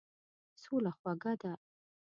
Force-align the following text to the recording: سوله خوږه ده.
سوله 0.61 0.91
خوږه 0.97 1.33
ده. 1.41 1.51